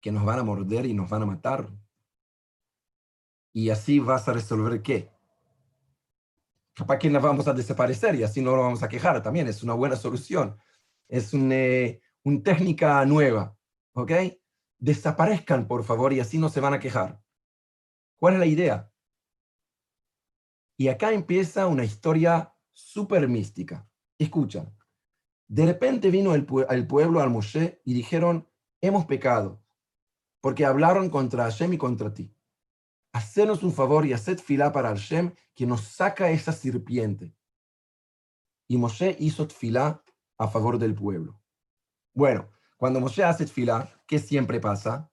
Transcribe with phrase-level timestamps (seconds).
[0.00, 1.68] que nos van a morder y nos van a matar.
[3.52, 5.10] Y así vas a resolver qué?
[6.74, 9.48] Capaz que nos vamos a desaparecer y así no lo vamos a quejar también.
[9.48, 10.56] Es una buena solución.
[11.08, 13.56] Es una, eh, una técnica nueva.
[13.94, 14.12] ¿Ok?
[14.78, 17.20] Desaparezcan, por favor, y así no se van a quejar.
[18.18, 18.92] ¿Cuál es la idea?
[20.76, 23.88] Y acá empieza una historia súper mística.
[24.18, 24.70] Escucha.
[25.48, 28.48] De repente vino el, pueblo al Moshe y dijeron,
[28.86, 29.62] hemos pecado,
[30.40, 32.32] porque hablaron contra Hashem y contra ti.
[33.12, 37.34] Hacenos un favor y haced fila para Hashem que nos saca esa serpiente.
[38.68, 40.02] Y Moshe hizo fila
[40.38, 41.40] a favor del pueblo.
[42.12, 45.10] Bueno, cuando Moshe hace fila, ¿qué siempre pasa?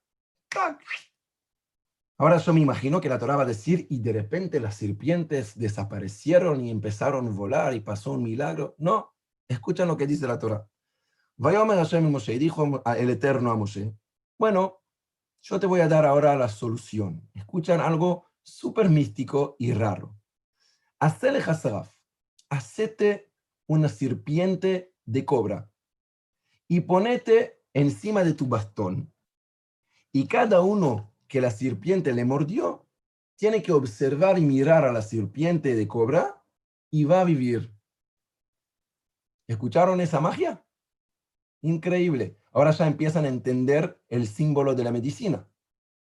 [2.16, 5.58] Ahora yo me imagino que la Torah va a decir, y de repente las serpientes
[5.58, 8.74] desaparecieron y empezaron a volar y pasó un milagro.
[8.78, 9.14] No,
[9.48, 10.68] escuchan lo que dice la Torah.
[11.36, 13.92] Vayomer Hashem Moshe, y dijo el Eterno a Moshe,
[14.38, 14.82] bueno,
[15.42, 17.28] yo te voy a dar ahora la solución.
[17.34, 20.16] Escuchan algo súper místico y raro.
[21.00, 21.92] Hacele Hasaraf,
[22.48, 23.32] hacete
[23.66, 25.70] una serpiente de cobra
[26.68, 29.12] y ponete encima de tu bastón.
[30.12, 32.86] Y cada uno que la serpiente le mordió,
[33.36, 36.44] tiene que observar y mirar a la serpiente de cobra
[36.90, 37.74] y va a vivir.
[39.48, 40.63] ¿Escucharon esa magia?
[41.64, 42.36] Increíble.
[42.52, 45.48] Ahora ya empiezan a entender el símbolo de la medicina,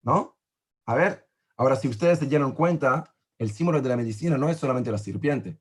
[0.03, 0.37] ¿no?
[0.85, 4.59] A ver, ahora si ustedes se dieron cuenta, el símbolo de la medicina no es
[4.59, 5.59] solamente la serpiente.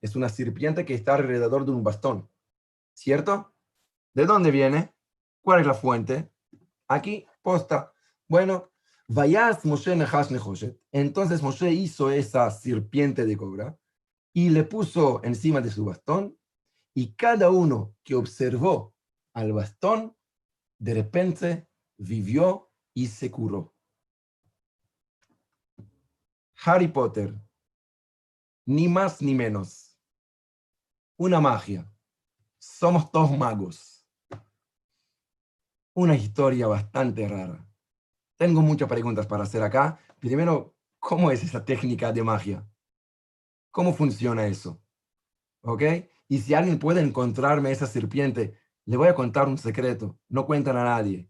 [0.00, 2.30] Es una serpiente que está alrededor de un bastón,
[2.94, 3.54] ¿cierto?
[4.14, 4.94] ¿De dónde viene?
[5.42, 6.32] ¿Cuál es la fuente?
[6.88, 7.92] Aquí, posta.
[8.26, 8.70] Bueno,
[9.08, 9.92] vayas Moshe
[10.90, 13.78] Entonces Moshe hizo esa serpiente de cobra
[14.32, 16.38] y le puso encima de su bastón
[16.96, 18.94] y cada uno que observó
[19.34, 20.16] al bastón,
[20.78, 23.76] de repente vivió y se curó.
[26.64, 27.38] Harry Potter,
[28.64, 30.00] ni más ni menos.
[31.18, 31.86] Una magia.
[32.58, 34.08] Somos todos magos.
[35.92, 37.62] Una historia bastante rara.
[38.38, 40.00] Tengo muchas preguntas para hacer acá.
[40.18, 42.66] Primero, ¿cómo es esa técnica de magia?
[43.70, 44.80] ¿Cómo funciona eso?
[45.60, 45.82] ¿Ok?
[46.28, 50.18] Y si alguien puede encontrarme esa serpiente, le voy a contar un secreto.
[50.28, 51.28] No cuentan a nadie.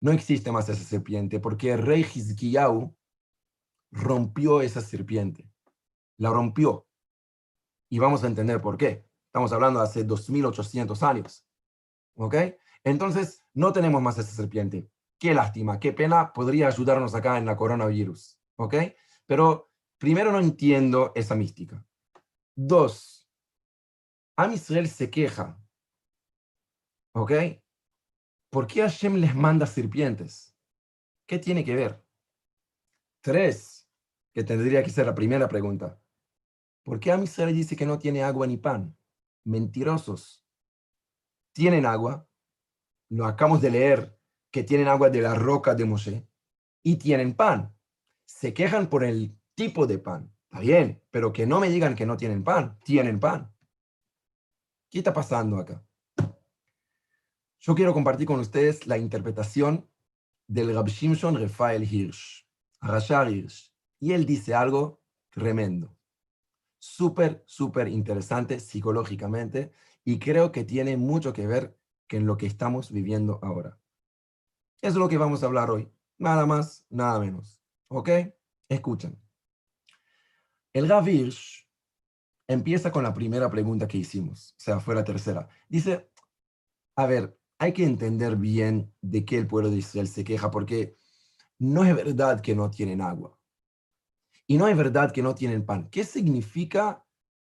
[0.00, 2.96] No existe más esa serpiente porque el rey Hizkiyahu
[3.90, 5.50] rompió esa serpiente.
[6.16, 6.86] La rompió.
[7.90, 9.04] Y vamos a entender por qué.
[9.26, 11.46] Estamos hablando de hace 2800 años.
[12.14, 12.34] ¿Ok?
[12.84, 14.90] Entonces, no tenemos más esa serpiente.
[15.18, 18.74] Qué lástima, qué pena, podría ayudarnos acá en la coronavirus, ¿ok?
[19.26, 21.84] Pero primero no entiendo esa mística.
[22.56, 23.19] Dos,
[24.42, 25.62] Am Israel se queja,
[27.14, 27.32] ¿ok?
[28.50, 30.56] ¿Por qué Hashem les manda serpientes?
[31.28, 32.02] ¿Qué tiene que ver?
[33.22, 33.86] Tres,
[34.32, 36.02] que tendría que ser la primera pregunta.
[36.82, 38.96] ¿Por qué Am Israel dice que no tiene agua ni pan?
[39.44, 40.42] Mentirosos.
[41.52, 42.26] Tienen agua,
[43.10, 44.18] lo acabamos de leer
[44.50, 46.26] que tienen agua de la roca de Moshe
[46.82, 47.76] y tienen pan.
[48.24, 50.34] Se quejan por el tipo de pan.
[50.44, 52.78] Está bien, pero que no me digan que no tienen pan.
[52.84, 53.54] Tienen pan.
[54.90, 55.84] ¿Qué está pasando acá?
[57.60, 59.88] Yo quiero compartir con ustedes la interpretación
[60.48, 62.44] del Rab Shimshon Rafael Hirsch,
[62.80, 63.72] Rashar Hirsch.
[64.00, 65.96] Y él dice algo tremendo.
[66.80, 69.70] Súper, súper interesante psicológicamente
[70.04, 73.78] y creo que tiene mucho que ver con lo que estamos viviendo ahora.
[74.80, 75.88] Es lo que vamos a hablar hoy.
[76.18, 77.62] Nada más, nada menos.
[77.86, 78.08] ¿Ok?
[78.68, 79.22] Escuchen.
[80.72, 81.69] El Gavirsh
[82.50, 85.48] empieza con la primera pregunta que hicimos, o sea, fue la tercera.
[85.68, 86.10] Dice,
[86.96, 90.96] a ver, hay que entender bien de qué el pueblo de Israel se queja, porque
[91.60, 93.38] no es verdad que no tienen agua.
[94.48, 95.88] Y no es verdad que no tienen pan.
[95.90, 97.06] ¿Qué significa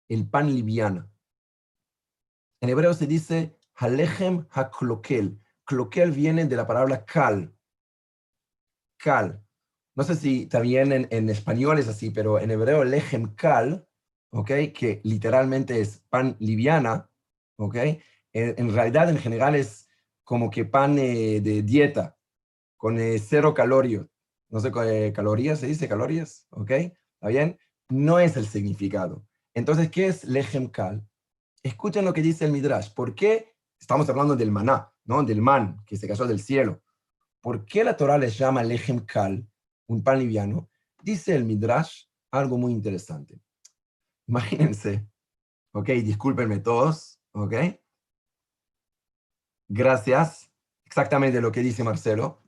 [0.10, 1.12] el pan liviano?
[2.60, 7.56] En hebreo se dice halechem haklokel, cloquel viene de la palabra cal.
[8.98, 9.46] Cal.
[9.96, 13.88] No sé si también en, en español es así, pero en hebreo lechem cal,
[14.32, 14.48] ¿ok?
[14.74, 17.10] Que literalmente es pan liviana,
[17.58, 17.76] ¿ok?
[18.34, 19.88] En, realidad, en general, es
[20.24, 22.18] como que pan eh, de dieta,
[22.76, 24.10] con eh, cero calorio.
[24.50, 26.72] No sé, eh, calorías, se dice calorías, ¿ok?
[26.72, 27.58] ¿Está bien?
[27.90, 29.26] No es el significado.
[29.54, 31.08] Entonces, ¿qué es lechem cal?
[31.64, 32.94] Escuchen lo que dice el Midrash.
[32.94, 34.94] ¿Por qué estamos hablando del maná?
[35.08, 35.24] ¿no?
[35.24, 36.82] del man que se cayó del cielo.
[37.42, 39.48] ¿Por qué la Torah les llama lechem kal,
[39.88, 40.70] un pan liviano?
[41.02, 43.42] Dice el Midrash algo muy interesante.
[44.28, 45.08] Imagínense,
[45.74, 47.54] ok, discúlpenme todos, ok.
[49.70, 50.52] Gracias,
[50.86, 52.44] exactamente lo que dice Marcelo.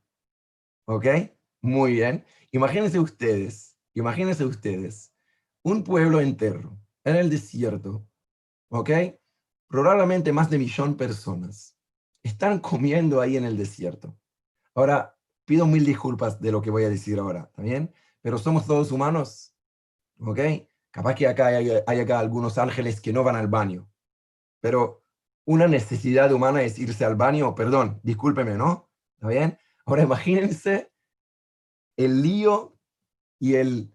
[0.85, 1.05] ¿Ok?
[1.61, 2.25] Muy bien.
[2.51, 5.13] Imagínense ustedes, imagínense ustedes,
[5.63, 8.07] un pueblo entero en el desierto,
[8.69, 8.89] ¿ok?
[9.67, 11.77] Probablemente más de millón personas
[12.23, 14.17] están comiendo ahí en el desierto.
[14.73, 17.93] Ahora, pido mil disculpas de lo que voy a decir ahora, ¿está bien?
[18.21, 19.53] Pero somos todos humanos,
[20.19, 20.39] ¿ok?
[20.91, 23.89] Capaz que acá hay, hay acá algunos ángeles que no van al baño,
[24.59, 25.03] pero
[25.45, 28.89] una necesidad humana es irse al baño, perdón, discúlpeme, ¿no?
[29.15, 29.59] ¿Está bien?
[29.85, 30.91] Ahora imagínense
[31.97, 32.77] el lío
[33.39, 33.93] y el,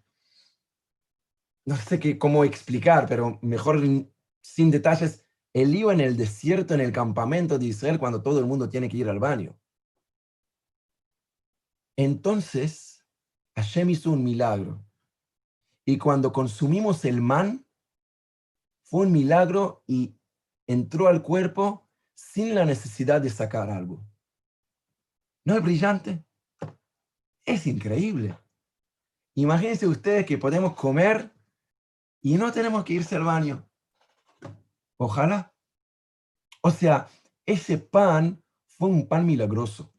[1.65, 3.81] no sé qué, cómo explicar, pero mejor
[4.41, 8.45] sin detalles, el lío en el desierto, en el campamento de Israel, cuando todo el
[8.45, 9.57] mundo tiene que ir al baño.
[11.97, 13.03] Entonces,
[13.55, 14.84] Hashem hizo un milagro.
[15.85, 17.65] Y cuando consumimos el man,
[18.83, 20.15] fue un milagro y
[20.67, 24.03] entró al cuerpo sin la necesidad de sacar algo.
[25.45, 26.25] ¿No es brillante?
[27.45, 28.37] Es increíble.
[29.35, 31.31] Imagínense ustedes que podemos comer
[32.21, 33.69] y no tenemos que irse al baño.
[34.97, 35.53] Ojalá.
[36.61, 37.07] O sea,
[37.45, 39.93] ese pan fue un pan milagroso.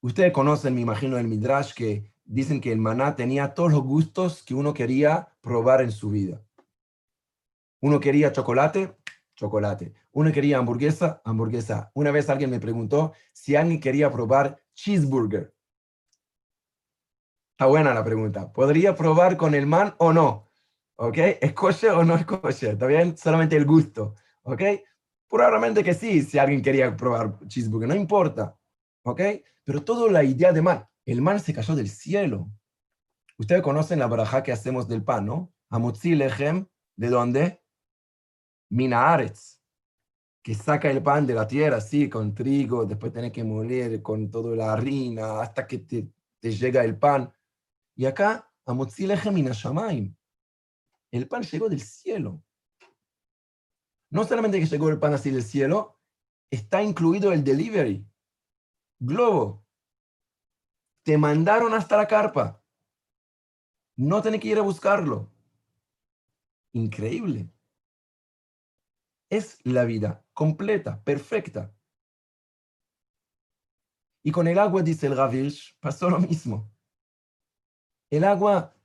[0.00, 4.42] Ustedes conocen, me imagino, el Midrash que dicen que el maná tenía todos los gustos
[4.42, 6.42] que uno quería probar en su vida.
[7.80, 8.96] Uno quería chocolate,
[9.34, 9.94] chocolate.
[10.12, 11.90] Uno quería hamburguesa, hamburguesa.
[11.94, 15.54] Una vez alguien me preguntó si alguien quería probar cheeseburger.
[17.52, 18.52] Está buena la pregunta.
[18.52, 20.48] ¿Podría probar con el man o no?
[20.96, 21.16] ¿Ok?
[21.40, 22.62] ¿Es o no es?
[22.62, 23.16] ¿Está bien?
[23.16, 24.14] Solamente el gusto.
[24.42, 24.62] ¿Ok?
[25.28, 27.88] Probablemente que sí, si alguien quería probar cheeseburger.
[27.88, 28.56] No importa.
[29.02, 29.20] ¿Ok?
[29.64, 30.88] Pero toda la idea de man.
[31.08, 32.52] El man se cayó del cielo.
[33.38, 35.54] Ustedes conocen la baraja que hacemos del pan, ¿no?
[35.70, 36.66] Lechem,
[36.96, 37.64] ¿de dónde?
[38.68, 39.58] Minaaretz,
[40.42, 44.30] que saca el pan de la tierra, sí, con trigo, después tiene que moler con
[44.30, 46.12] toda la harina hasta que te,
[46.42, 47.32] llega el pan.
[47.96, 50.14] Y acá, Amutzi lechem minashamaim.
[51.10, 52.44] El pan llegó del cielo.
[54.10, 55.98] No solamente que llegó el pan así del cielo,
[56.50, 58.06] está incluido el delivery.
[59.00, 59.64] Globo.
[61.08, 62.62] Te mandaron hasta la carpa.
[63.96, 65.32] No tenés que ir a buscarlo.
[66.74, 67.50] Increíble.
[69.30, 71.74] Es la vida completa, perfecta.
[74.22, 76.70] Y con el agua, dice el Gavish, pasó lo mismo.
[78.10, 78.76] El agua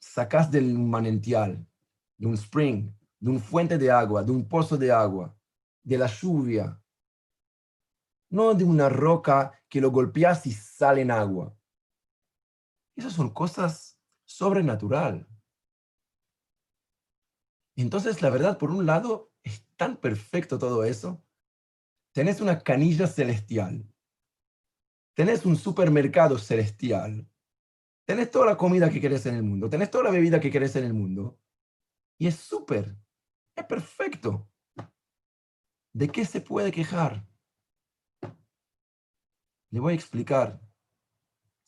[0.00, 1.64] sacas del manantial,
[2.16, 5.32] de un spring, de un fuente de agua, de un pozo de agua,
[5.84, 6.82] de la lluvia,
[8.30, 11.54] no de una roca que lo golpeas y sale en agua.
[12.98, 15.28] Esas son cosas sobrenatural.
[17.76, 21.24] Entonces, la verdad, por un lado, es tan perfecto todo eso.
[22.12, 23.88] Tenés una canilla celestial.
[25.14, 27.30] Tenés un supermercado celestial.
[28.04, 29.70] Tenés toda la comida que querés en el mundo.
[29.70, 31.38] Tenés toda la bebida que querés en el mundo.
[32.18, 32.96] Y es súper.
[33.54, 34.50] Es perfecto.
[35.92, 37.24] ¿De qué se puede quejar?
[39.70, 40.67] Le voy a explicar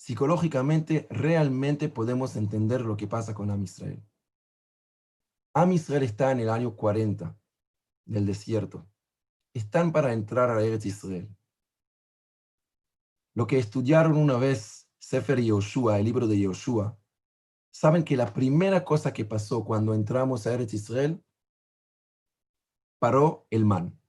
[0.00, 4.02] psicológicamente realmente podemos entender lo que pasa con Am Israel.
[5.52, 7.38] Am Israel está en el año 40
[8.06, 8.88] del desierto.
[9.52, 11.28] Están para entrar a Eretz Israel.
[13.34, 16.98] Lo que estudiaron una vez Sefer Yoshua, el libro de Yoshua,
[17.70, 21.22] saben que la primera cosa que pasó cuando entramos a Eretz Israel,
[22.98, 24.00] paró el man.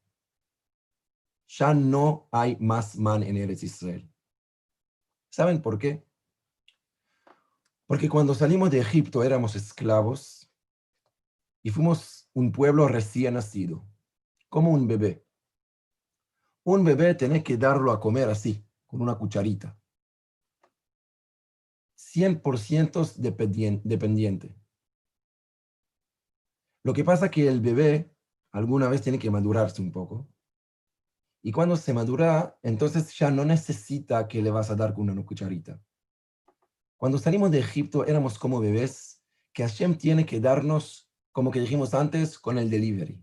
[1.50, 4.10] Ya no hay más man en Eretz Israel.
[5.31, 6.05] ¿Saben por qué?
[7.88, 10.51] Porque cuando salimos de Egipto éramos esclavos
[11.63, 13.85] y fuimos un pueblo recién nacido,
[14.50, 15.25] como un bebé.
[16.63, 19.77] Un bebé tenés que darlo a comer así, con una cucharita.
[21.95, 23.15] 100%
[23.83, 24.53] dependiente.
[26.83, 28.13] Lo que pasa es que el bebé
[28.51, 30.27] alguna vez tiene que madurarse un poco
[31.43, 35.25] y cuando se madura, entonces ya no necesita que le vas a dar con una
[35.25, 35.81] cucharita.
[36.98, 41.95] Cuando salimos de Egipto éramos como bebés que Hashem tiene que darnos, como que dijimos
[41.95, 43.19] antes, con el delivery.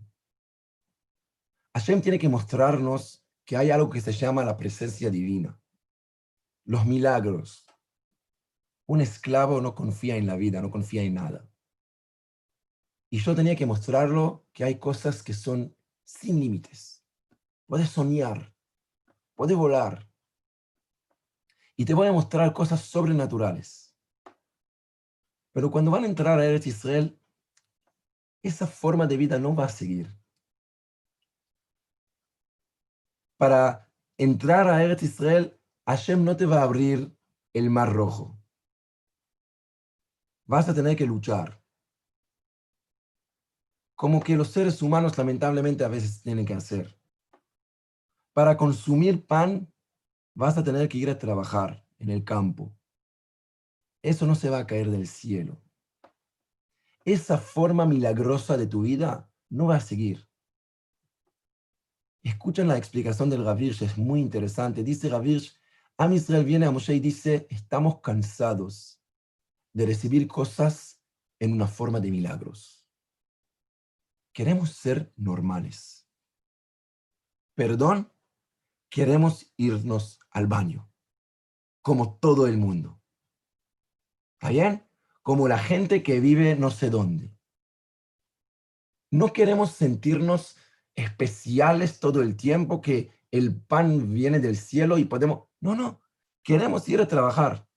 [1.73, 5.59] Hashem tiene que mostrarnos que hay algo que se llama la presencia divina,
[6.65, 7.65] los milagros.
[8.85, 11.49] Un esclavo no confía en la vida, no confía en nada.
[13.09, 16.99] Y yo tenía que mostrarlo que hay cosas que son sin límites
[17.69, 18.51] puedes soñar,
[19.35, 20.09] puedes volar.
[21.75, 23.95] Y te voy a mostrar cosas sobrenaturales.
[25.51, 27.21] Pero cuando van a entrar a Eretz Israel,
[28.41, 30.11] esa forma de vida no va a seguir.
[33.37, 37.15] Para entrar a Eretz Israel, Hashem no te va a abrir
[37.53, 38.35] el mar rojo.
[40.45, 41.63] Vas a tener que luchar.
[43.93, 46.98] Como que los seres humanos lamentablemente a veces tienen que hacer.
[48.33, 49.71] Para consumir pan,
[50.33, 52.73] vas a tener que ir a trabajar en el campo.
[54.01, 55.61] Eso no se va a caer del cielo.
[57.03, 60.27] Esa forma milagrosa de tu vida no va a seguir.
[62.23, 64.83] Escuchen la explicación del Gavirsh, es muy interesante.
[64.83, 65.53] Dice Gavirsh,
[65.97, 69.01] Am Israel viene a Moshe y dice, estamos cansados
[69.73, 71.01] de recibir cosas
[71.39, 72.87] en una forma de milagros.
[74.33, 76.07] Queremos ser normales.
[77.53, 78.09] Perdón,
[78.89, 80.91] queremos irnos al baño,
[81.81, 83.01] como todo el mundo.
[84.33, 84.89] ¿Está bien?
[85.21, 87.35] Como la gente que vive no sé dónde.
[89.11, 90.57] No queremos sentirnos
[90.95, 95.47] especiales todo el tiempo, que el pan viene del cielo y podemos...
[95.61, 96.01] No, no,
[96.43, 97.67] queremos ir a trabajar.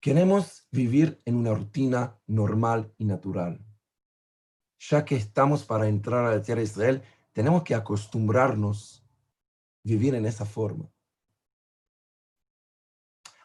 [0.00, 3.64] Queremos vivir en una rutina normal y natural.
[4.78, 7.02] Ya que estamos para entrar a la tierra de Israel,
[7.34, 10.90] tenemos que acostumbrarnos a vivir en esa forma.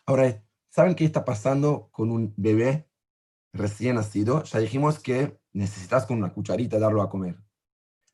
[0.05, 2.87] Ahora, ¿saben qué está pasando con un bebé
[3.51, 4.43] recién nacido?
[4.43, 7.37] Ya dijimos que necesitas con una cucharita darlo a comer.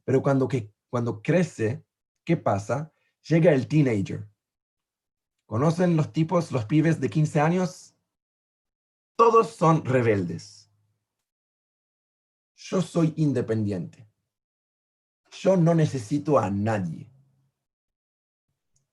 [0.05, 1.86] Pero cuando, que, cuando crece,
[2.24, 2.91] ¿qué pasa?
[3.27, 4.27] Llega el teenager.
[5.46, 7.96] ¿Conocen los tipos, los pibes de 15 años?
[9.15, 10.72] Todos son rebeldes.
[12.55, 14.10] Yo soy independiente.
[15.42, 17.12] Yo no necesito a nadie.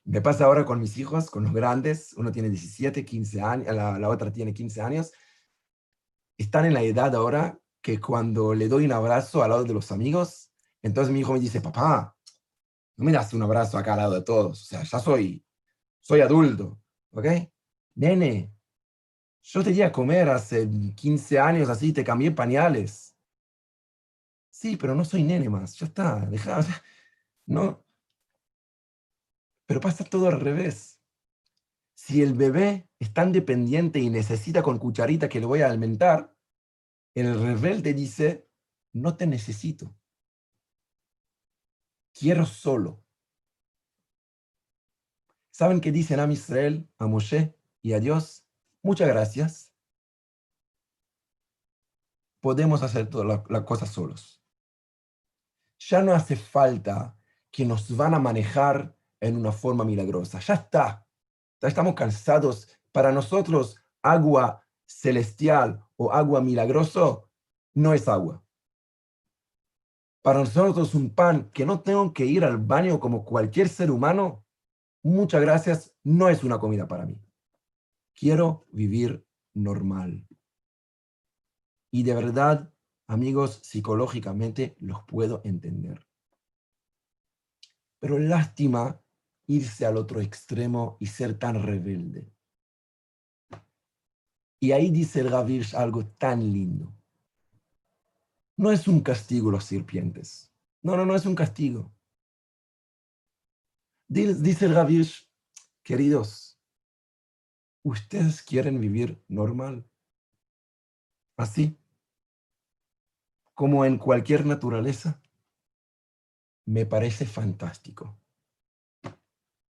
[0.05, 2.13] Me pasa ahora con mis hijos, con los grandes.
[2.15, 5.13] Uno tiene 17, 15 años, la, otra tiene 15 años.
[6.37, 9.93] Están en la edad ahora que cuando le doy un abrazo al lado de los
[9.93, 10.51] amigos,
[10.83, 12.17] entonces mi hijo me dice, papá,
[12.97, 15.45] no me das un abrazo acá al lado de todos, o sea, ya soy,
[16.01, 16.81] soy adulto,
[17.11, 17.27] ¿ok?
[17.95, 18.53] Nene,
[19.43, 23.12] yo te di a comer hace 15 años así, te cambié pañales.
[24.63, 26.61] Sí, pero no soy nene más, ya está, deja,
[27.47, 27.85] no.
[29.67, 31.01] Pero pasa todo al revés.
[31.95, 36.37] Si el bebé es tan dependiente y necesita con cucharita que le voy a alimentar,
[37.17, 38.49] el rebelde dice,
[38.93, 39.97] no te necesito.
[42.13, 43.05] Quiero solo.
[45.51, 48.47] ¿Saben qué dicen a Israel, a Moshe y a Dios?
[48.81, 49.75] Muchas gracias.
[52.41, 54.42] Podemos hacer todas las cosas solos.
[55.89, 57.17] Ya no hace falta
[57.51, 60.41] que nos van a manejar en una forma milagrosa.
[60.41, 61.07] Ya está.
[61.61, 62.69] Ya estamos cansados.
[62.93, 67.31] Para nosotros, agua celestial o agua milagroso
[67.75, 68.45] no es agua.
[70.23, 74.45] Para nosotros un pan que no tengo que ir al baño como cualquier ser humano,
[75.03, 77.21] muchas gracias, no es una comida para mí.
[78.15, 80.27] Quiero vivir normal.
[81.91, 82.72] Y de verdad,
[83.13, 86.07] amigos, psicológicamente los puedo entender.
[88.01, 89.01] Pero lástima
[89.47, 92.33] irse al otro extremo y ser tan rebelde.
[94.61, 96.95] Y ahí dice el Gavirsh algo tan lindo.
[98.57, 100.53] No es un castigo los serpientes.
[100.83, 101.93] No, no, no es un castigo.
[104.09, 105.29] Dice el Gavirsh,
[105.83, 106.61] queridos,
[107.83, 109.89] ¿ustedes quieren vivir normal?
[111.37, 111.82] Así,
[113.55, 115.21] como en cualquier naturaleza.
[116.67, 118.19] Me parece fantástico.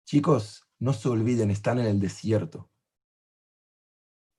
[0.05, 2.71] Chicos, no se olviden, están en el desierto.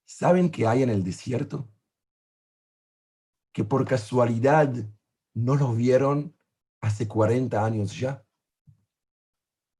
[0.05, 1.69] ¿Saben qué hay en el desierto?
[3.53, 4.73] Que por casualidad
[5.33, 6.35] no lo vieron
[6.81, 8.25] hace 40 años ya.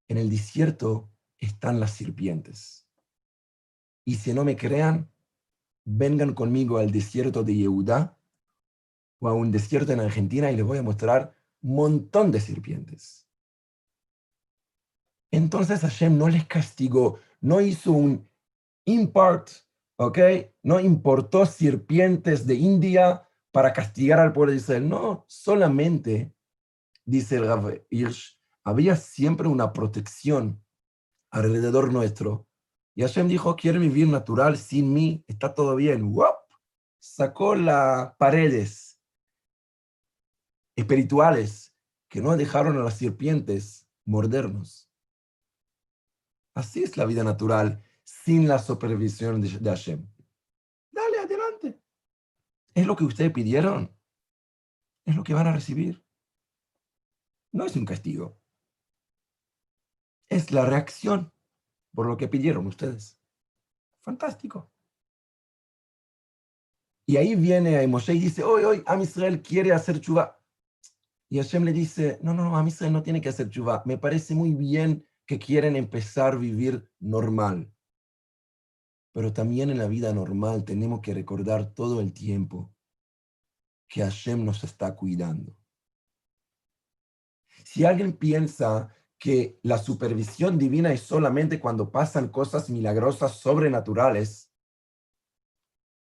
[0.08, 2.88] En el desierto están las serpientes.
[4.06, 5.12] Y si no me crean,
[5.86, 8.18] vengan conmigo al desierto de Yehuda
[9.19, 13.27] o a un desierto en Argentina y les voy a mostrar un montón de serpientes.
[15.31, 18.27] Entonces Hashem no les castigó, no hizo un
[18.85, 19.49] impart
[19.99, 20.17] ¿ok?
[20.63, 24.88] No importó serpientes de India para castigar al pueblo de Israel.
[24.88, 26.33] No, solamente,
[27.05, 30.63] dice el Rav Hirsch, había siempre una protección
[31.31, 32.47] alrededor nuestro.
[32.95, 36.13] Y Hashem dijo, quiere vivir natural sin mí, está todo bien.
[36.13, 36.38] ¡Wop!
[36.99, 38.88] Sacó las paredes
[40.79, 41.75] espirituales
[42.07, 44.91] que no dejaron a las serpientes mordernos.
[46.55, 50.07] Así es la vida natural sin la supervisión de, Hashem.
[50.91, 51.79] Dale, adelante.
[52.74, 53.95] Es lo que ustedes pidieron.
[55.05, 56.03] Es lo que van a recibir.
[57.51, 58.39] No es un castigo.
[60.27, 61.33] es la reacción
[61.93, 63.19] por lo que pidieron ustedes.
[64.01, 64.71] Fantástico.
[67.05, 70.38] Y ahí viene Moshe y dice, hoy, hoy, Am Israel quiere hacer chuva.
[71.29, 73.83] Y Hashem le dice, no, no, no, Am Israel no tiene que hacer chuva.
[73.86, 77.71] Me parece muy bien que quieren empezar a vivir normal.
[79.13, 82.74] Pero también en la vida normal tenemos que recordar todo el tiempo
[83.88, 85.55] que Hashem nos está cuidando.
[87.63, 94.51] Si alguien piensa que la supervisión divina es solamente cuando pasan cosas milagrosas, sobrenaturales,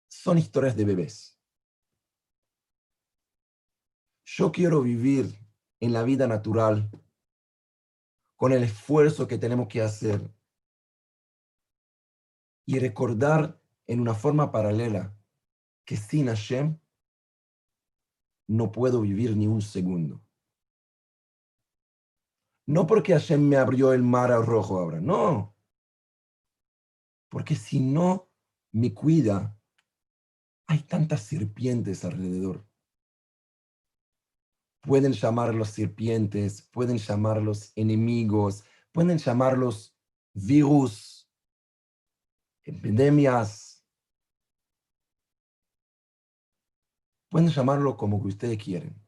[0.09, 1.42] son historias de bebés.
[4.35, 5.39] Yo quiero vivir
[5.79, 6.91] en la vida natural
[8.35, 10.35] con el esfuerzo que tenemos que hacer
[12.65, 15.15] y recordar en una forma paralela
[15.85, 16.79] que sin Hashem
[18.49, 20.25] no puedo vivir ni un segundo.
[22.67, 25.55] No porque Hashem me abrió el mar rojo ahora, no.
[27.29, 28.31] Porque si no
[28.71, 29.61] me cuida,
[30.69, 32.72] hay tantas serpientes alrededor.
[34.83, 39.97] Pueden llamarlos serpientes, pueden llamarlos enemigos, pueden llamarlos
[40.35, 41.31] virus,
[42.65, 43.85] epidemias.
[47.31, 49.01] Pueden llamarlo como que ustedes quieren.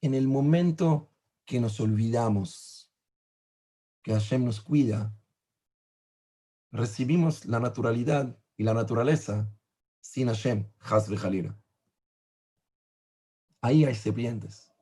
[0.00, 1.12] En el momento
[1.44, 2.90] que nos olvidamos
[4.02, 5.14] que Hashem nos cuida,
[6.72, 9.52] recibimos la naturalidad y la naturaleza
[10.00, 11.60] sin Hashem, Hasbe Jalila.
[13.60, 14.72] Ahí hay serpientes.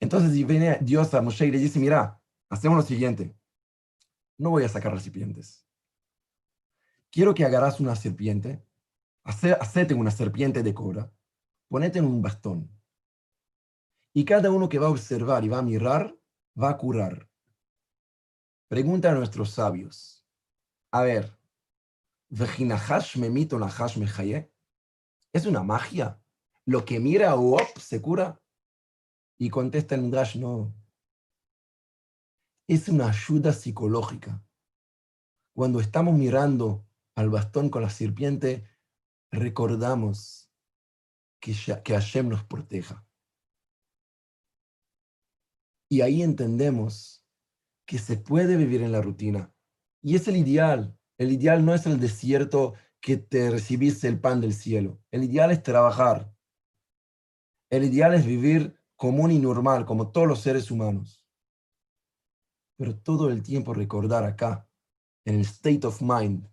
[0.00, 3.36] Entonces viene Dios a Moshe y le dice, mira, hacemos lo siguiente.
[4.36, 5.66] No voy a sacar serpientes.
[7.10, 8.64] Quiero que agarras una serpiente,
[9.24, 11.10] hacete una serpiente de cobra,
[11.68, 12.70] ponete en un bastón
[14.18, 16.12] y cada uno que va a observar y va a mirar,
[16.60, 17.30] va a curar.
[18.68, 20.26] Pregunta a nuestros sabios.
[20.90, 21.38] A ver,
[25.32, 26.20] ¿es una magia?
[26.68, 28.42] ¿Lo que mira op, se cura?
[29.40, 30.74] Y contesta el Midrash, no.
[32.68, 34.44] Es una ayuda psicológica.
[35.56, 38.68] Cuando estamos mirando al bastón con la serpiente,
[39.30, 40.52] recordamos
[41.40, 43.02] que, que Hashem nos proteja.
[45.90, 47.24] Y ahí entendemos
[47.86, 49.54] que se puede vivir en la rutina.
[50.02, 50.94] Y es el ideal.
[51.16, 55.00] El ideal no es el desierto que te recibiste el pan del cielo.
[55.10, 56.36] El ideal es trabajar.
[57.70, 61.26] El ideal es vivir común y normal, como todos los seres humanos.
[62.76, 64.68] Pero todo el tiempo recordar acá,
[65.24, 66.48] en el state of mind,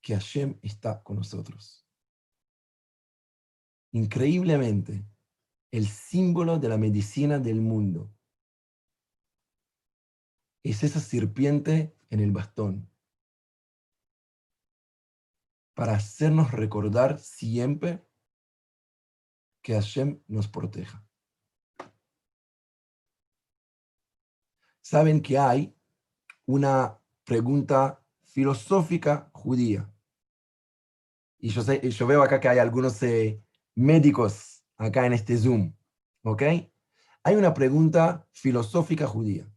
[0.00, 1.86] que Hashem está con nosotros.
[3.92, 5.04] Increíblemente,
[5.70, 8.12] el símbolo de la medicina del mundo
[10.62, 12.90] es esa serpiente en el bastón.
[15.74, 18.06] Para hacernos recordar siempre
[19.66, 21.04] que Hashem nos proteja.
[24.80, 25.76] Saben que hay
[26.44, 29.92] una pregunta filosófica judía.
[31.38, 33.42] Y yo, sé, yo veo acá que hay algunos eh,
[33.74, 35.74] médicos acá en este Zoom.
[36.22, 36.42] ¿Ok?
[37.24, 39.52] Hay una pregunta filosófica judía.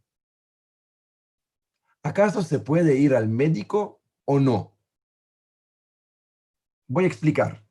[2.02, 4.76] ¿Acaso se puede ir al médico o no?
[6.88, 7.69] Voy a explicar.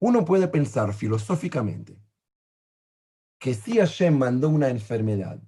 [0.00, 2.00] Uno puede pensar filosóficamente
[3.40, 5.40] que si Hashem mandó una enfermedad,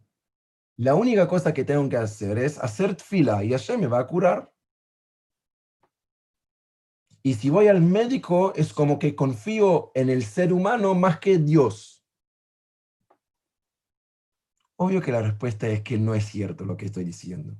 [0.77, 4.07] la única cosa que tengo que hacer es hacer fila y Hashem me va a
[4.07, 4.53] curar.
[7.23, 11.39] Y si voy al médico es como que confío en el ser humano más que
[11.39, 12.03] Dios.
[14.77, 17.55] Obvio que la respuesta es que no es cierto lo que estoy diciendo.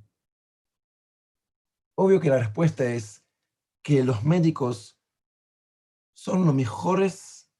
[1.95, 3.23] Obvio que la respuesta es
[3.83, 5.00] que los médicos
[6.21, 7.51] son los mejores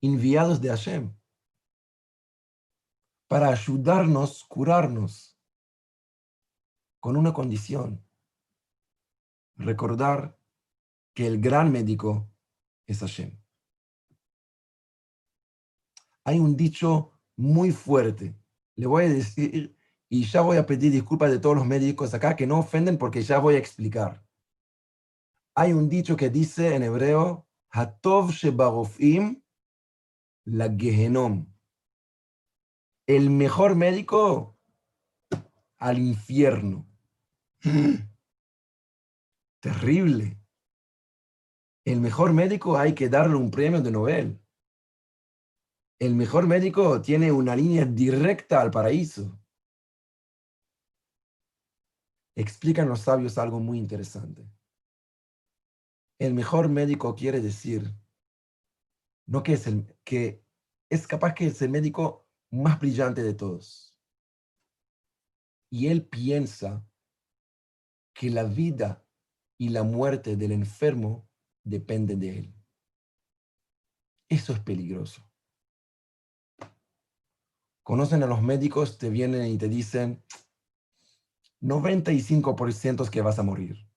[0.00, 1.16] enviados de Hashem
[3.28, 5.38] para ayudarnos, curarnos,
[6.98, 8.04] con una condición.
[9.54, 10.36] Recordar
[11.14, 12.28] que el gran médico
[12.86, 13.40] es Hashem.
[16.24, 18.36] Hay un dicho muy fuerte
[18.74, 19.76] le voy a decir,
[20.08, 23.22] y ya voy a pedir disculpas de todos los médicos acá que no ofenden porque
[23.22, 24.26] ya voy a explicar.
[25.54, 27.46] Hay un dicho que dice en hebreo,
[33.06, 34.58] El mejor médico
[35.78, 36.86] al infierno.
[39.62, 40.38] Terrible.
[41.86, 44.38] El mejor médico hay que darle un premio de Nobel.
[45.98, 49.40] el mejor médico tiene una línea directa al paraíso.
[52.36, 54.46] Explican los sabios algo muy interesante.
[56.18, 57.94] El mejor médico quiere decir
[59.26, 60.44] no que es el que
[60.90, 63.98] es capaz que es el médico más brillante de todos.
[65.70, 66.86] Y él piensa
[68.12, 69.06] que la vida
[69.58, 71.30] y la muerte del enfermo
[71.64, 72.54] dependen de él.
[74.28, 75.22] Eso es peligroso.
[77.82, 80.22] Conocen a los médicos, te vienen y te dicen
[81.62, 83.91] 95% que vas a morir.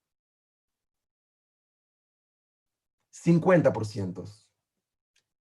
[3.24, 4.46] 50%.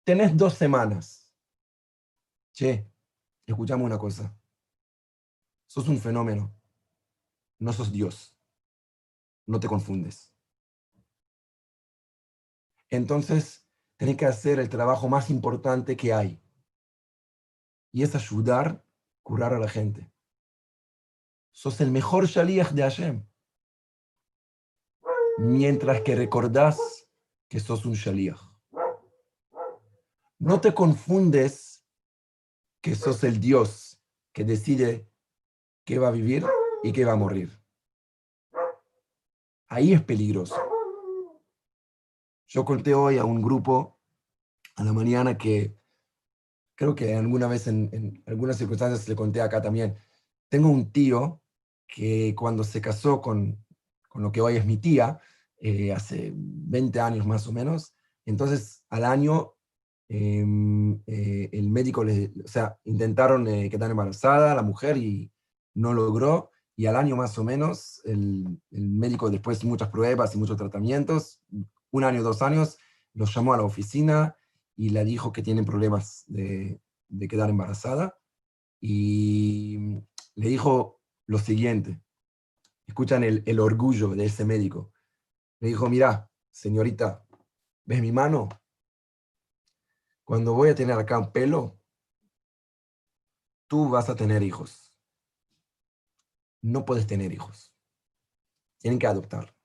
[0.05, 1.35] Tenés dos semanas.
[2.53, 2.91] Che,
[3.47, 4.37] escuchame una cosa.
[5.67, 6.55] Sos un fenómeno.
[7.59, 8.37] No sos Dios.
[9.47, 10.33] No te confundes.
[12.91, 16.41] Entonces, tenés que hacer el trabajo más importante que hay.
[17.93, 18.87] Y es ayudar,
[19.23, 20.11] curar a la gente.
[21.51, 23.27] Sos el mejor shaliach de Hashem.
[25.39, 27.04] Mientras que recordás
[27.55, 28.41] que sos un shaliach.
[30.41, 31.87] No te confundes
[32.83, 33.97] que sos el Dios
[34.33, 35.09] que decide
[35.85, 36.45] qué va a vivir
[36.83, 37.57] y qué va a morir.
[39.69, 40.57] Ahí es peligroso.
[42.49, 44.01] Yo conté hoy a un grupo
[44.75, 45.79] a la mañana que
[46.75, 49.97] creo que alguna vez en, algunas circunstancias le conté acá también.
[50.49, 51.41] Tengo un tío
[51.87, 53.65] que cuando se casó con,
[54.09, 55.21] con lo que hoy es mi tía,
[55.59, 57.95] eh, hace 20 años más o menos,
[58.27, 59.55] entonces al año
[60.09, 65.33] em, eh, el médico, le, o sea, intentaron eh, quedar embarazada la mujer y
[65.75, 70.35] no logró, y al año más o menos el, el médico después de muchas pruebas
[70.35, 71.41] y muchos tratamientos,
[71.91, 72.77] un año, dos años,
[73.13, 74.37] los llamó a la oficina
[74.77, 76.81] y le dijo que tienen problemas de,
[77.29, 78.19] quedar embarazada.
[78.81, 79.79] Y
[80.35, 82.03] le dijo lo siguiente,
[82.87, 84.93] escuchan el, el orgullo de ese médico.
[85.65, 87.27] Le dijo, mira, señorita,
[87.87, 88.51] ¿ves mi mano?
[90.23, 91.81] Cuando voy a tener acá un pelo,
[93.67, 94.95] tú vas a tener hijos.
[96.61, 97.75] No puedes tener hijos.
[98.77, 99.57] Tienen que adoptar.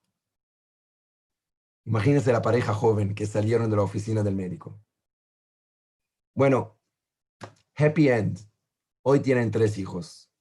[1.83, 4.81] Imagínense la pareja joven que salieron de la oficina del médico.
[6.33, 6.79] Bueno,
[7.75, 8.39] happy end.
[9.01, 10.31] Hoy tienen tres hijos.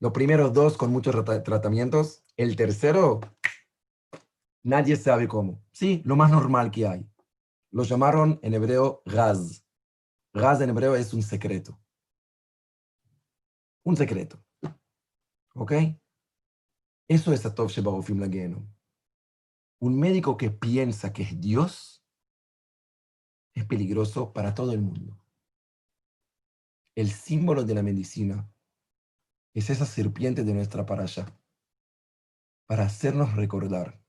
[0.00, 2.24] Los primeros dos con muchos tratamientos.
[2.36, 3.20] El tercero,
[4.66, 5.62] nadie sabe cómo.
[5.72, 7.08] Sí, lo más normal que hay.
[7.70, 9.64] Lo llamaron en hebreo Raz.
[10.32, 11.78] Raz en hebreo es un secreto.
[13.84, 14.42] Un secreto.
[15.54, 15.72] ¿Ok?
[17.08, 18.76] Eso es Atov Shebarofim Lageno
[19.78, 22.02] un médico que piensa que es Dios
[23.54, 25.18] es peligroso para todo el mundo.
[26.94, 28.50] El símbolo de la medicina
[29.54, 31.26] es esa serpiente de nuestra paralla
[32.66, 34.02] para hacernos recordar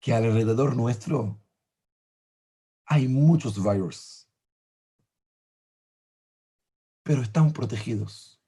[0.00, 1.40] que alrededor nuestro
[2.86, 4.26] hay muchos virus,
[7.02, 8.40] pero están protegidos.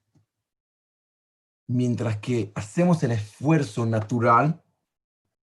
[1.67, 4.65] Mientras que hacemos el esfuerzo natural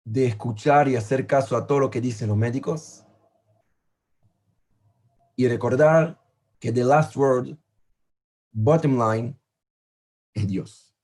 [0.05, 3.05] de escuchar y hacer caso a todo lo que dicen los médicos
[5.37, 6.21] y recordar
[6.59, 7.57] que the last word,
[8.51, 9.39] bottom line,
[10.35, 10.97] es Dios.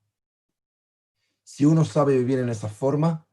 [1.45, 3.24] Si uno sabe vivir en esa forma,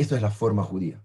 [0.00, 1.04] eso es la forma judía.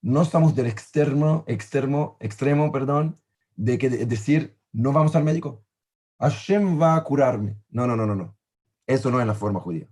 [0.00, 3.20] No estamos del externo, extremo, extremo, perdón,
[3.56, 5.64] de que decir, no vamos al médico.
[6.20, 7.60] Hashem va a curarme.
[7.68, 8.36] No, no, no, no, no.
[8.86, 9.88] Eso no es la forma judía.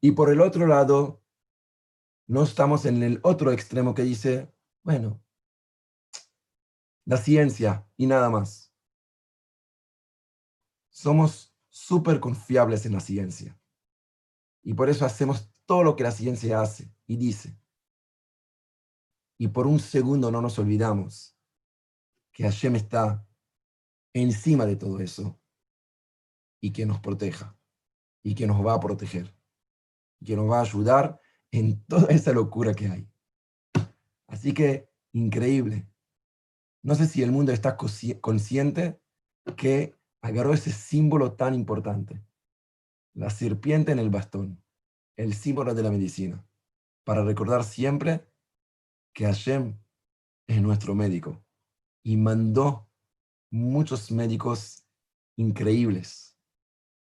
[0.00, 1.22] Y por el otro lado,
[2.26, 5.22] no estamos en el otro extremo que dice, bueno,
[7.06, 8.72] la ciencia y nada más.
[10.90, 13.58] Somos súper confiables en la ciencia.
[14.62, 17.56] Y por eso hacemos todo lo que la ciencia hace y dice.
[19.38, 21.36] Y por un segundo no nos olvidamos
[22.32, 23.24] que Hashem está
[24.14, 25.38] encima de todo eso
[26.60, 27.56] y que nos proteja
[28.22, 29.38] y que nos va a proteger
[30.24, 33.08] que nos va a ayudar en toda esa locura que hay.
[34.26, 35.88] Así que, increíble.
[36.82, 39.00] No sé si el mundo está consciente
[39.56, 42.22] que agarró ese símbolo tan importante,
[43.14, 44.62] la serpiente en el bastón,
[45.18, 46.46] el símbolo de la medicina,
[47.04, 48.26] para recordar siempre
[49.12, 49.76] que Hashem
[50.46, 51.44] es nuestro médico
[52.04, 52.88] y mandó
[53.50, 54.86] muchos médicos
[55.36, 56.38] increíbles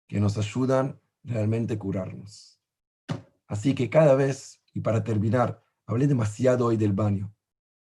[0.07, 2.59] que nos ayudan realmente a curarnos.
[3.47, 7.33] Así que cada vez, y para terminar, hablé demasiado hoy del baño,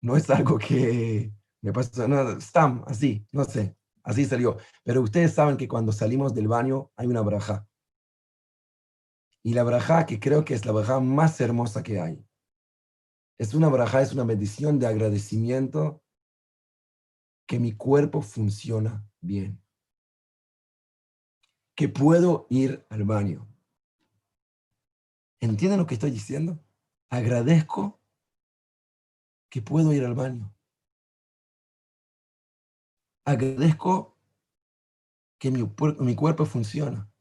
[0.01, 4.57] no es algo que me pasó, no, Stam, así, no sé, así salió.
[4.83, 7.67] Pero ustedes saben que cuando salimos del baño hay una braja.
[9.43, 12.25] Y la braja que creo que es la braja más hermosa que hay.
[13.37, 16.01] Es una braja, es una bendición de agradecimiento
[17.45, 19.61] que mi cuerpo funciona bien.
[21.75, 23.47] Que puedo ir al baño.
[25.41, 26.63] ¿Entienden lo que estoy diciendo?
[27.09, 28.01] Agradezco
[29.49, 30.55] que puedo ir al baño.
[33.25, 34.17] Agradezco
[35.37, 37.12] que mi, mi cuerpo funciona.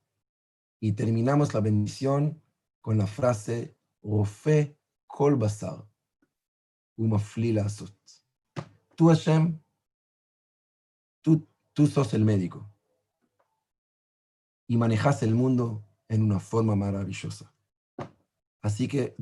[0.85, 2.43] Y terminamos la bendición
[2.81, 5.87] con la frase, Ofe kol basar,
[6.97, 7.57] umafli
[8.97, 9.61] Tú, Hashem,
[11.21, 12.69] tú, tú sos el médico
[14.67, 17.55] y manejas el mundo en una forma maravillosa.
[18.61, 19.15] Así que,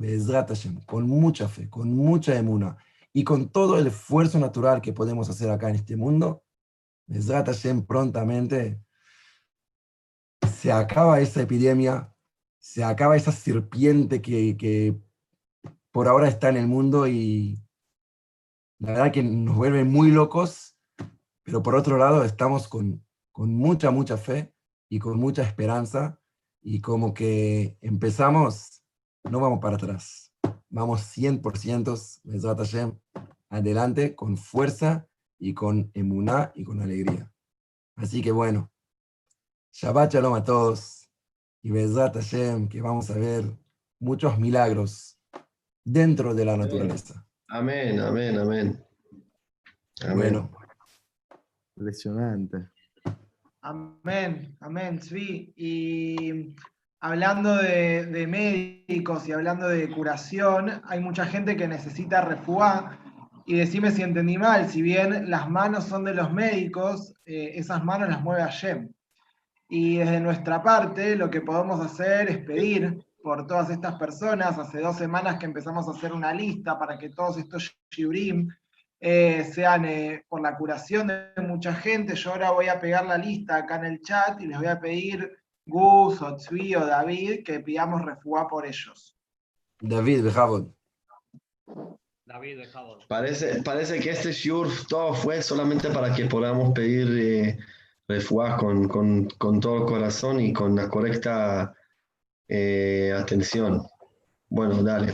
[0.87, 2.75] con mucha fe, con mucha emuna
[3.13, 6.43] y con todo el esfuerzo natural que podemos hacer acá en este mundo,
[7.05, 7.49] Bezrat
[7.85, 8.81] prontamente
[10.61, 12.13] se acaba esa epidemia,
[12.59, 14.95] se acaba esa serpiente que,
[15.89, 17.59] por ahora está en el mundo y
[18.77, 20.77] la verdad que nos vuelve muy locos,
[21.41, 24.53] pero por otro lado estamos con, con mucha, mucha fe
[24.87, 26.21] y con mucha esperanza
[26.61, 28.83] y como que empezamos
[29.23, 30.31] no vamos para atrás.
[30.69, 33.01] Vamos 100%
[33.49, 35.07] adelante con fuerza
[35.39, 37.31] y con emuná y con alegría.
[37.95, 38.70] Así que bueno,
[39.73, 41.09] Shabbat Shalom a todos
[41.63, 43.45] y Bezrat Hashem, que vamos a ver
[43.99, 45.17] muchos milagros
[45.85, 47.25] dentro de la naturaleza.
[47.47, 48.85] Amén, amén, amén.
[50.03, 50.17] amén.
[50.17, 50.51] Bueno.
[51.77, 52.69] Impresionante.
[53.61, 55.53] Amén, amén, sí.
[55.55, 56.53] Y
[56.99, 62.99] hablando de, médicos y hablando de curación, hay mucha gente que necesita refuá.
[63.45, 67.83] Y decime si entendí mal, si bien las manos son de los médicos, eh, esas
[67.83, 68.91] manos las mueve Hashem.
[69.73, 74.59] Y desde nuestra parte, lo que podemos hacer es pedir por todas estas personas.
[74.59, 78.49] Hace dos semanas que empezamos a hacer una lista para que todos estos shiurim
[78.99, 82.15] eh, sean eh, por la curación de mucha gente.
[82.15, 84.77] Yo ahora voy a pegar la lista acá en el chat y les voy a
[84.77, 85.31] pedir
[85.65, 89.15] Gus, o Tzvi o David, que pidamos refugio por ellos.
[89.79, 90.69] David, Bejabot.
[92.25, 93.07] David, Bejabot.
[93.07, 97.57] Parece, parece que este shiur todo fue solamente para que podamos pedir eh,
[98.58, 101.74] con, con, con, todo el corazón y con la correcta
[102.48, 103.82] eh, atención.
[104.48, 105.12] Bueno, dale.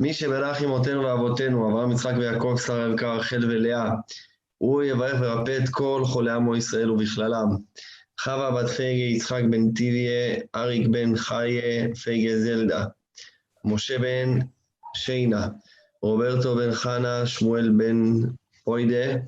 [0.00, 3.90] מי שברך אמותינו ואבותינו, אברהם, יצחק ויעקב, שרה רבקה, רחל ולאה,
[4.58, 7.48] הוא יברך וירפא את כל חולי עמו ישראל ובכללם.
[8.20, 12.84] חווה בת פייגה, יצחק בן טיביה, אריק בן חיה, פייגה זלדה,
[13.64, 14.38] משה בן
[14.94, 15.48] שיינה,
[16.02, 18.12] רוברטו בן חנה, שמואל בן
[18.66, 19.18] אוידה,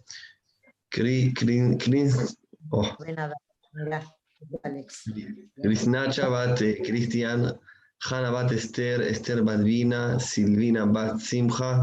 [5.63, 7.39] קריסנצ'ה בת קריסטיאן,
[8.03, 11.79] חנה בת אסתר, אסתר בת וינה, סילבינה בת שמחה,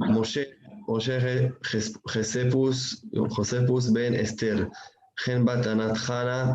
[0.00, 0.42] משה,
[0.88, 1.18] משה
[2.08, 4.64] חספוס, חוספוס בן אסתר,
[5.20, 6.52] חן בת ענת חנה,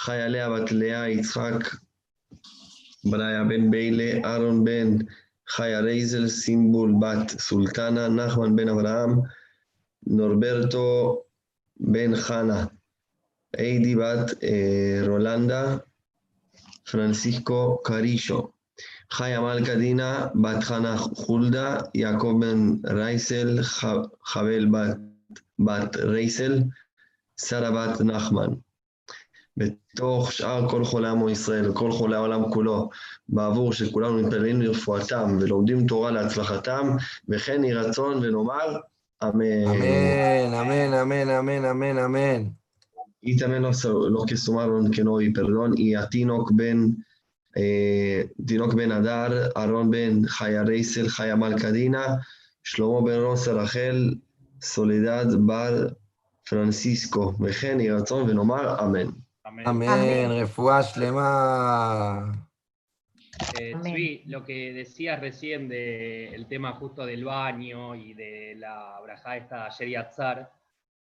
[0.00, 1.74] חייליה בת לאה, יצחק,
[3.10, 4.96] בניה בן ביילה, אהרון בן
[5.48, 9.10] חיה רייזל, סימבול בת סולטנה, נחמן בן אברהם,
[10.06, 11.20] נורברטו
[11.76, 12.64] בן חנה,
[13.58, 15.76] איידי בת אה, רולנדה,
[16.90, 18.48] פרנסיסקו קרישו,
[19.10, 23.58] חיה מלכה דינה, בת חנה חולדה, יעקב בן רייסל,
[24.24, 24.96] חבל בת,
[25.58, 26.62] בת רייסל,
[27.38, 28.48] סלבת נחמן.
[29.56, 32.90] בתוך שאר כל חולי עמו ישראל וכל חולי העולם כולו,
[33.28, 36.96] בעבור שכולנו מתפללים לרפואתם ולומדים תורה להצלחתם,
[37.28, 38.78] וכן יהי רצון ונאמר
[39.24, 39.66] אמן.
[39.66, 42.63] אמן, אמן, אמן, אמן, אמן, אמן.
[43.23, 47.05] Y también los, los que sumaron que no y perdón, y a Tinok ben,
[47.55, 52.25] eh, Tinok ben Adar, Aaron ben Chaya Reisel, Chaya Malkadina,
[52.63, 54.21] Shlomo ben Rosa Rachel,
[54.59, 55.95] Soledad Bar
[56.43, 59.09] Francisco, וכן יהי רצון ונאמר אמן.
[59.65, 61.29] Amén, refuá shlema.
[63.59, 69.65] Eh, lo que decías recién del tema justo del baño y de la braja esta
[69.65, 70.05] ayer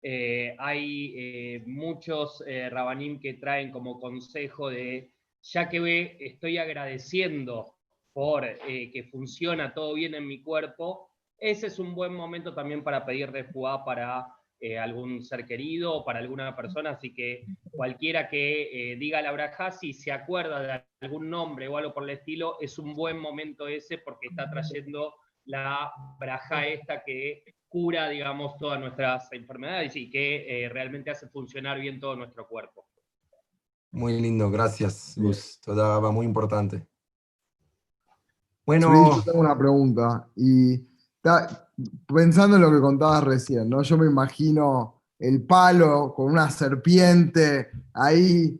[0.05, 7.75] eh, hay eh, muchos eh, rabanim que traen como consejo de, ya que estoy agradeciendo
[8.11, 12.83] por eh, que funciona todo bien en mi cuerpo, ese es un buen momento también
[12.83, 14.27] para pedir refuá para
[14.79, 19.91] algún ser querido o para alguna persona, así que cualquiera que diga la braja, si
[19.91, 23.97] se acuerda de algún nombre o algo por el estilo, es un buen momento ese
[23.97, 30.69] porque está trayendo la braja esta que cura, digamos, todas nuestras enfermedades y que eh,
[30.69, 32.85] realmente hace funcionar bien todo nuestro cuerpo.
[33.89, 35.59] Muy lindo, gracias, Gus.
[35.59, 36.77] Toda va muy importante.
[36.77, 36.85] Sí,
[38.63, 40.29] Bueno, yo tengo una pregunta.
[40.35, 40.77] Y
[41.19, 41.67] ta-
[42.05, 43.81] pensando en lo que contabas recién, ¿no?
[43.81, 48.55] Yo me imagino el palo con una serpiente ahí.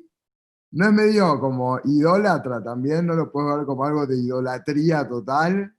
[0.72, 3.06] ¿No es medio como idólatra también?
[3.06, 5.72] ¿No lo puedes ver como algo de idolatría total?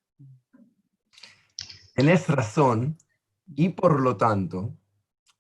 [1.97, 2.97] tenés razón
[3.47, 4.75] y por lo tanto,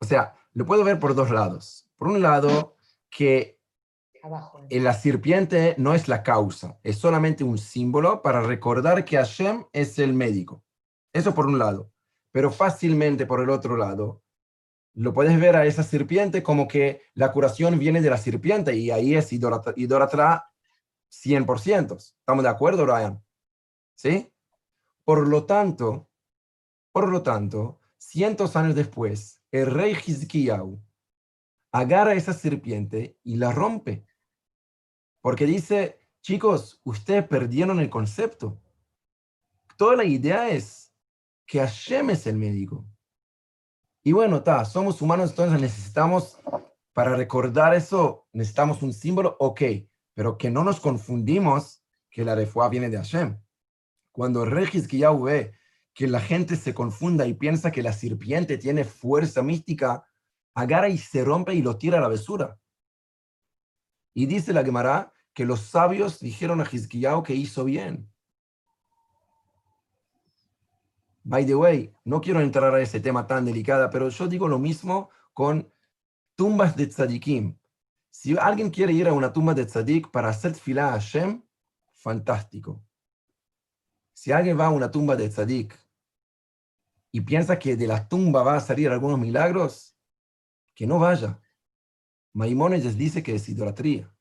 [0.01, 1.89] o sea, lo puedo ver por dos lados.
[1.97, 2.77] Por un lado,
[3.11, 3.61] que
[4.23, 4.61] Abajo.
[4.69, 9.65] eh, la serpiente no es la causa, es solamente un símbolo para recordar que Hashem
[9.73, 10.63] es el médico.
[11.13, 11.91] Eso por un lado.
[12.33, 14.23] Pero fácilmente por el otro lado,
[14.95, 18.91] lo puedes ver a esa serpiente como que la curación viene de la serpiente y
[18.91, 20.51] ahí es idólatra, idólatra
[21.11, 21.97] 100%.
[21.97, 23.23] ¿Estamos de acuerdo, Ryan?
[23.95, 24.33] ¿Sí?
[25.05, 26.09] Por lo tanto,
[26.93, 30.81] por lo tanto, cientos años después, el rey Hizkiyahu
[31.73, 34.07] agarra esa serpiente y la rompe.
[35.21, 38.61] Porque dice, chicos, ustedes perdieron el concepto.
[39.77, 40.95] Toda la idea es
[41.47, 42.87] que Hashem es el médico.
[44.03, 46.39] Y bueno, ta, somos humanos, entonces necesitamos,
[46.93, 49.63] para recordar eso, necesitamos un símbolo, ok,
[50.13, 53.41] pero que no nos confundimos que la refuá viene de Hashem.
[54.13, 55.55] Cuando el rey Hizkiyahu ve
[55.95, 60.05] que la gente se confunda y piensa que la serpiente tiene fuerza mística,
[60.53, 62.59] agarra y se rompe y lo tira a la basura.
[64.13, 68.11] Y dice la Gemara que los sabios dijeron a Hizkiyahu que hizo bien.
[71.23, 74.59] By the way, no quiero entrar a ese tema tan delicado, pero yo digo lo
[74.59, 75.73] mismo con
[76.35, 77.59] tumbas de tzadikim.
[78.11, 81.43] Si alguien quiere ir a una tumba de tzadik para hacer fila a Hashem,
[81.93, 82.85] fantástico.
[84.13, 85.84] Si alguien va a una tumba de tzadik
[87.15, 89.97] y piensa que de la tumba va a salir algunos milagros,
[90.75, 91.41] que no vaya.
[92.33, 94.13] Maimónides dice que es idolatría.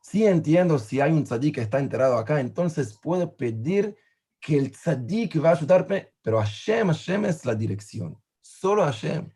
[0.00, 3.96] Sí entiendo si hay un tzadik que está enterrado acá, entonces puedo pedir
[4.38, 8.16] que el tzadik va a ayudarme, pero Hashem, Hashem es la dirección.
[8.42, 9.34] Solo Hashem.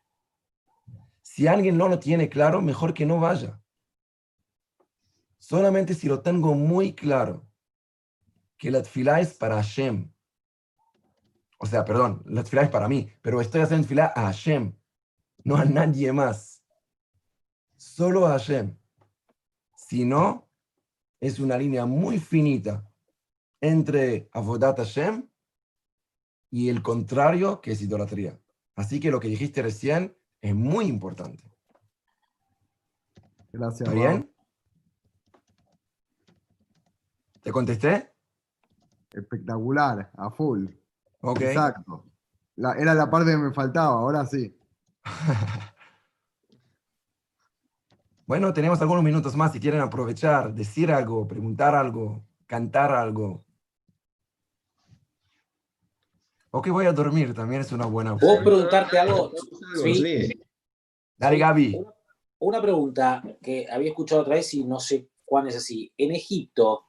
[1.21, 3.61] Si alguien no lo tiene claro, mejor que no vaya.
[5.41, 7.45] Solamente si lo tengo muy claro,
[8.57, 10.13] que la tefilá es para Hashem.
[11.63, 14.77] O sea, perdón, la tefilá es para mí, pero estoy haciendo tefilá a Hashem,
[15.45, 16.65] no a nadie más.
[17.77, 18.77] Solo a Hashem.
[19.77, 20.51] Si no,
[21.21, 22.93] es una línea muy finita
[23.61, 25.29] entre Avodat Hashem
[26.51, 28.37] y el contrario, que es idolatría.
[28.75, 31.45] Así que lo que dijiste recién es muy importante.
[33.53, 33.89] Gracias.
[33.89, 34.35] ¿Está bien?
[37.41, 38.13] ¿Te contesté?
[39.13, 40.82] Espectacular, a full.
[41.23, 41.41] Ok.
[41.41, 42.05] Exacto.
[42.57, 44.55] La- era la parte que me faltaba, ahora sí.
[48.25, 53.45] Bueno, tenemos algunos minutos más si quieren aprovechar, decir algo, preguntar algo, cantar algo.
[56.51, 58.45] O que voy a dormir, también es una buena ¿Puedo opción.
[58.45, 59.33] preguntarte algo?
[59.83, 59.95] Sí.
[59.97, 60.43] sí.
[61.17, 61.85] Dale, Gaby.
[62.39, 65.93] Una, pregunta que había escuchado otra vez y no sé cuán es así.
[65.99, 66.87] En Egipto,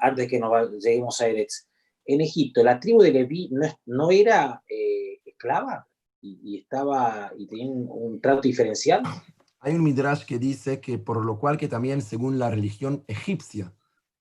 [0.00, 1.68] antes que nos lleguemos a Eretz,
[2.06, 5.86] en Egipto, la tribu de Leví no, no era eh, esclava
[6.20, 9.02] y, y estaba y tenía un, un trato diferencial.
[9.60, 13.72] Hay un midrash que dice que por lo cual que también según la religión egipcia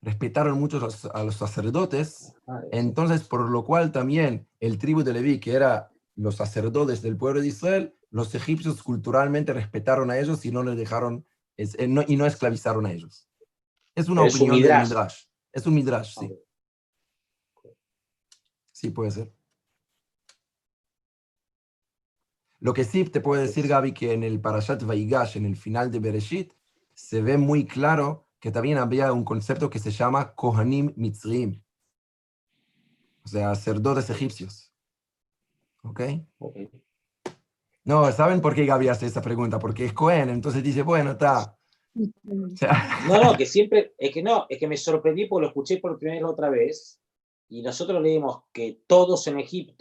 [0.02, 2.34] respetaron mucho los- a los sacerdotes,
[2.72, 7.42] entonces por lo cual también el tribu de Leví, que era los sacerdotes del pueblo
[7.42, 11.26] de Israel, los egipcios culturalmente respetaron a ellos y no les dejaron
[11.58, 13.28] es- eh, no- y no esclavizaron a ellos.
[13.96, 14.88] Es una Es un opinión del midrash.
[14.90, 15.16] midrash.
[15.54, 16.30] Es un midrash, sí.
[18.86, 19.34] Sí, puede ser.
[22.60, 25.90] Lo que sí te puedo decir, Gaby, que en el Parashat Vaigash, en el final
[25.90, 26.54] de Bereshit,
[26.94, 31.64] se ve muy claro que también había un concepto que se llama Kohanim Mitzrim.
[33.24, 34.72] O sea, sacerdotes egipcios.
[35.82, 36.02] ¿Ok?
[36.38, 36.58] Ok.
[37.86, 39.58] No, ¿saben por qué Gaby hace esa pregunta?
[39.58, 41.58] Porque es Cohen, entonces dice, bueno, está.
[41.96, 45.48] O sea, No, no, que siempre, es que no, es que me sorprendí porque lo
[45.48, 47.02] escuché por primera vez otra vez
[47.50, 49.76] y nosotros leímos que todos en Egipto